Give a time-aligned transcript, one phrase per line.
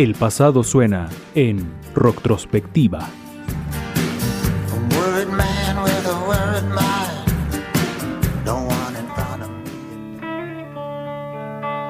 [0.00, 3.06] El pasado suena en Rocktrospectiva.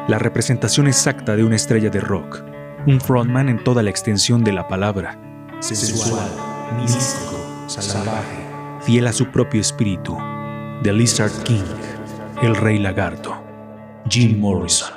[0.09, 2.43] La representación exacta de una estrella de rock,
[2.85, 5.17] un frontman en toda la extensión de la palabra,
[5.61, 6.29] sensual,
[6.81, 8.45] místico, salvaje,
[8.81, 10.19] fiel a su propio espíritu,
[10.83, 11.63] The Lizard King,
[12.43, 13.41] el rey lagarto,
[14.09, 14.91] Jim Morrison.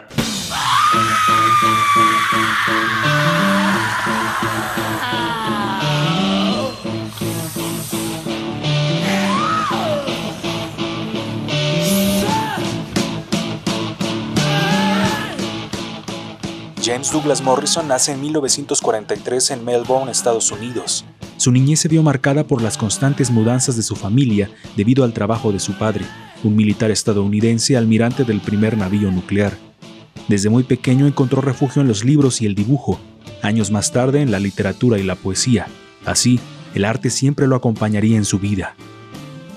[16.84, 21.06] James Douglas Morrison nace en 1943 en Melbourne, Estados Unidos.
[21.38, 25.54] Su niñez se vio marcada por las constantes mudanzas de su familia debido al trabajo
[25.54, 26.04] de su padre,
[26.44, 29.54] un militar estadounidense almirante del primer navío nuclear.
[30.28, 33.00] Desde muy pequeño encontró refugio en los libros y el dibujo,
[33.42, 35.68] años más tarde en la literatura y la poesía.
[36.06, 36.42] Así,
[36.76, 38.76] el arte siempre lo acompañaría en su vida.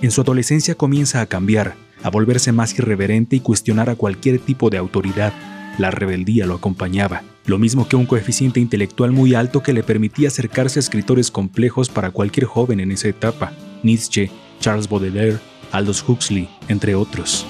[0.01, 4.71] En su adolescencia comienza a cambiar, a volverse más irreverente y cuestionar a cualquier tipo
[4.71, 5.33] de autoridad,
[5.79, 10.29] la rebeldía lo acompañaba, lo mismo que un coeficiente intelectual muy alto que le permitía
[10.29, 15.39] acercarse a escritores complejos para cualquier joven en esa etapa, Nietzsche, Charles Baudelaire,
[15.73, 17.47] Aldous Huxley, entre otros.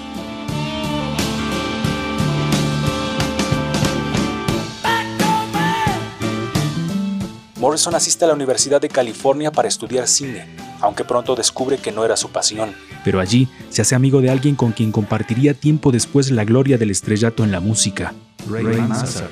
[7.56, 10.46] Morrison asiste a la Universidad de California para estudiar cine,
[10.80, 12.74] aunque pronto descubre que no era su pasión.
[13.06, 16.90] Pero allí se hace amigo de alguien con quien compartiría tiempo después la gloria del
[16.90, 18.12] estrellato en la música,
[18.50, 19.30] Ray, Manzarek.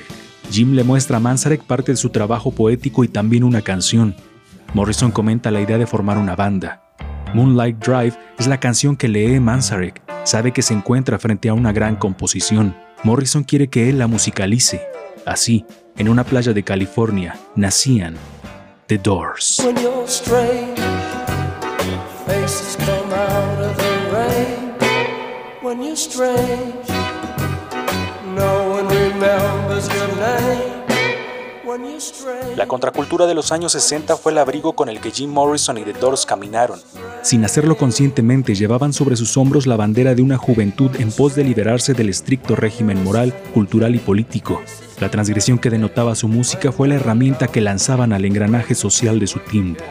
[0.49, 4.15] Jim le muestra a Manzarek parte de su trabajo poético y también una canción.
[4.75, 6.85] Morrison comenta la idea de formar una banda.
[7.35, 10.01] Moonlight Drive es la canción que lee Manzarek.
[10.23, 12.77] Sabe que se encuentra frente a una gran composición.
[13.03, 14.83] Morrison quiere que él la musicalice.
[15.27, 15.67] Así,
[15.99, 18.15] en una playa de California, nacían
[18.87, 19.67] The Doors.
[32.57, 35.83] La contracultura de los años 60 fue el abrigo con el que Jim Morrison y
[35.83, 36.81] The Doors caminaron.
[37.23, 41.45] Sin hacerlo conscientemente, llevaban sobre sus hombros la bandera de una juventud en pos de
[41.45, 44.63] liberarse del estricto régimen moral, cultural y político.
[45.01, 49.27] La transgresión que denotaba su música fue la herramienta que lanzaban al engranaje social de
[49.27, 49.83] su tiempo.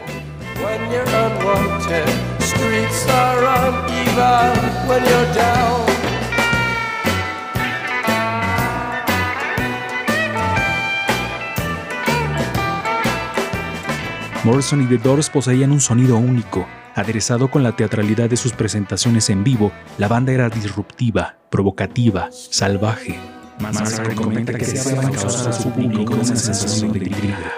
[14.44, 16.66] Morrison y The Doors poseían un sonido único.
[16.94, 23.18] Aderezado con la teatralidad de sus presentaciones en vivo, la banda era disruptiva, provocativa, salvaje.
[23.58, 27.52] Manzarek comenta que se a su público una sensación de intriga.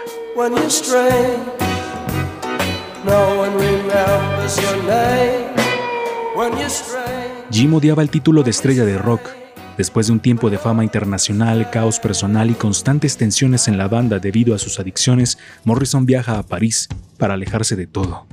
[7.51, 9.21] Jim odiaba el título de estrella de rock.
[9.77, 14.19] Después de un tiempo de fama internacional, caos personal y constantes tensiones en la banda
[14.19, 18.27] debido a sus adicciones, Morrison viaja a París para alejarse de todo.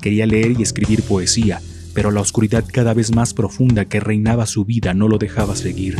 [0.00, 1.60] Quería leer y escribir poesía,
[1.94, 5.98] pero la oscuridad cada vez más profunda que reinaba su vida no lo dejaba seguir,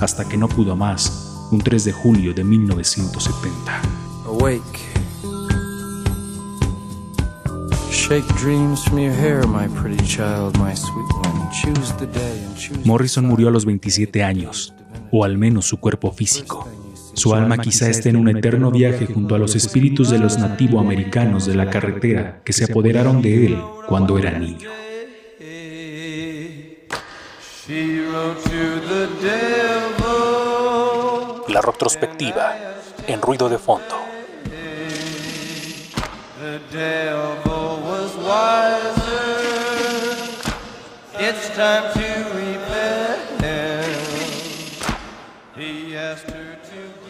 [0.00, 3.82] hasta que no pudo más, un 3 de julio de 1970.
[12.84, 14.74] Morrison murió a los 27 años,
[15.10, 16.68] o al menos su cuerpo físico.
[17.14, 21.46] Su alma quizá esté en un eterno viaje junto a los espíritus de los nativoamericanos
[21.46, 24.68] de la carretera que se apoderaron de él cuando era niño.
[31.48, 32.54] La retrospectiva
[33.06, 33.94] en ruido de fondo.
[41.54, 42.00] Time to
[42.34, 43.44] repent.
[45.56, 47.03] He asked her to